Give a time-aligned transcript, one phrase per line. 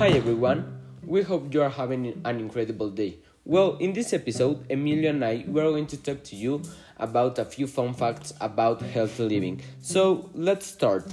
[0.00, 3.18] Hi everyone, we hope you are having an incredible day.
[3.44, 6.62] Well, in this episode, Emilio and I we are going to talk to you
[6.96, 9.60] about a few fun facts about healthy living.
[9.82, 11.04] So let's start.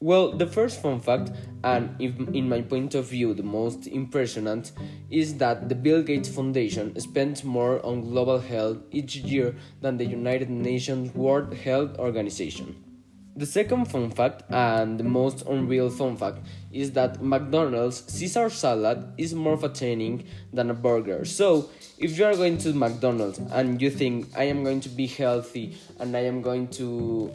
[0.00, 1.32] Well, the first fun fact,
[1.64, 4.72] and in my point of view the most impressionant,
[5.10, 10.06] is that the Bill Gates Foundation spends more on global health each year than the
[10.06, 12.91] United Nations World Health Organization.
[13.34, 19.14] The second fun fact, and the most unreal fun fact, is that McDonald's Caesar salad
[19.16, 21.24] is more fattening than a burger.
[21.24, 25.06] So, if you are going to McDonald's and you think I am going to be
[25.06, 27.32] healthy and I am going to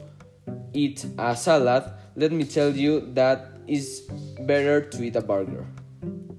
[0.74, 4.02] eat a salad, let me tell you that it's
[4.42, 5.66] better to eat a burger.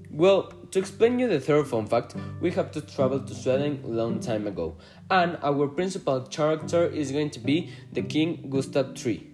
[0.09, 3.87] Well, to explain you the third fun fact, we have to travel to Sweden a
[3.87, 4.77] long time ago,
[5.11, 9.28] and our principal character is going to be the King Gustav III.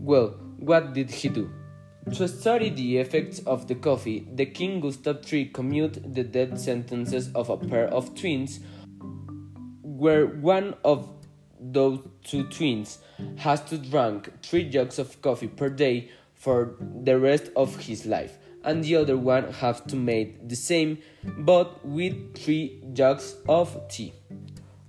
[0.00, 1.50] Well, what did he do?
[2.14, 7.30] To study the effects of the coffee, the King Gustav III commuted the death sentences
[7.34, 8.60] of a pair of twins,
[9.82, 11.08] where one of
[11.60, 12.98] those two twins
[13.36, 18.38] has to drink three jugs of coffee per day for the rest of his life,
[18.64, 20.98] and the other one has to make the same
[21.38, 24.12] but with three jugs of tea.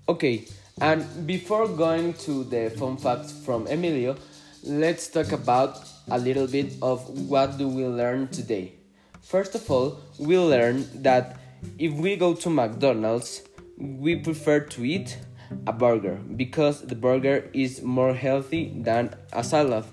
[0.07, 0.45] Okay,
[0.79, 4.15] and before going to the fun facts from Emilio,
[4.63, 5.79] let's talk about
[6.11, 8.73] a little bit of what do we learn today.
[9.21, 11.37] First of all, we learn that
[11.77, 13.43] if we go to McDonald's,
[13.77, 15.17] we prefer to eat
[15.65, 19.85] a burger because the burger is more healthy than a salad.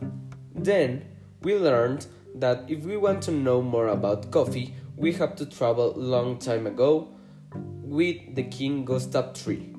[0.54, 1.04] Then
[1.42, 5.92] we learned that if we want to know more about coffee, we have to travel
[5.96, 7.08] long time ago
[7.54, 9.74] with the King Gustav III.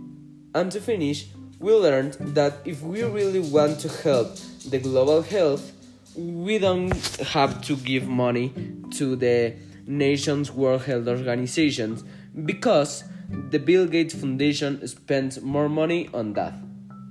[0.56, 1.28] And to finish,
[1.60, 4.38] we learned that if we really want to help
[4.70, 5.72] the global health,
[6.16, 8.54] we don't have to give money
[8.92, 12.04] to the nation's World Health Organizations
[12.46, 13.04] because
[13.50, 16.54] the Bill Gates Foundation spends more money on that.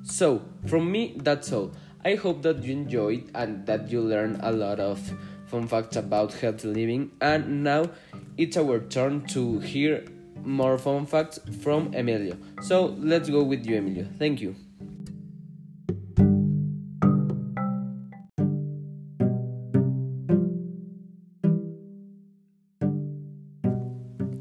[0.04, 1.72] So, from me, that's all.
[2.04, 5.00] I hope that you enjoyed and that you learned a lot of
[5.46, 7.10] fun facts about healthy living.
[7.20, 7.90] And now
[8.36, 10.04] it's our turn to hear
[10.44, 12.36] more fun facts from Emilio.
[12.62, 14.06] So, let's go with you, Emilio.
[14.18, 14.54] Thank you.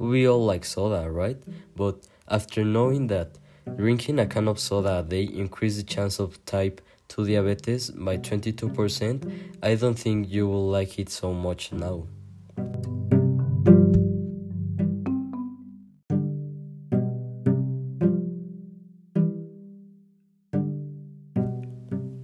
[0.05, 1.41] We all like soda, right?
[1.75, 3.39] But after knowing that
[3.75, 8.17] drinking a can of soda a day increases the chance of type 2 diabetes by
[8.17, 12.05] 22%, I don't think you will like it so much now.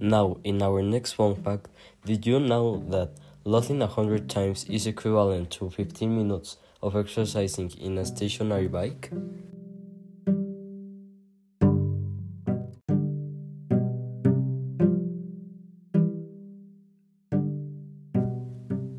[0.00, 1.66] Now, in our next fun fact,
[2.04, 3.10] did you know that
[3.44, 9.10] loading 100 times is equivalent to 15 minutes of exercising in a stationary bike?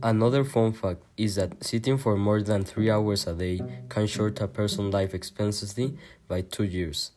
[0.05, 4.41] Another fun fact is that sitting for more than 3 hours a day can short
[4.41, 7.11] a person's life expectancy by 2 years.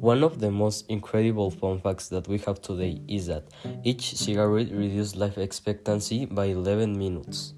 [0.00, 3.44] One of the most incredible fun facts that we have today is that
[3.84, 7.52] each cigarette reduces life expectancy by 11 minutes.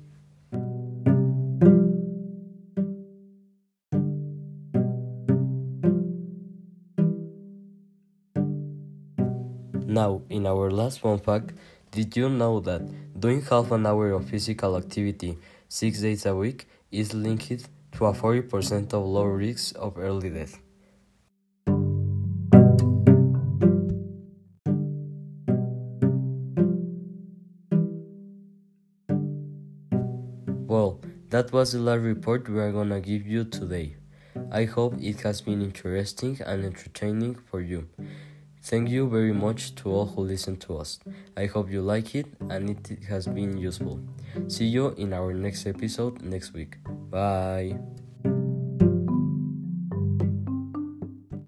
[9.86, 11.52] Now, in our last fun fact,
[11.92, 12.82] did you know that
[13.20, 15.38] doing half an hour of physical activity
[15.68, 20.58] six days a week is linked to a 40% of low risk of early death?
[30.72, 33.96] Well, that was the last report we are gonna give you today.
[34.50, 37.90] I hope it has been interesting and entertaining for you.
[38.62, 40.98] Thank you very much to all who listen to us.
[41.36, 44.00] I hope you like it and it has been useful.
[44.48, 46.78] See you in our next episode next week.
[47.10, 47.76] Bye.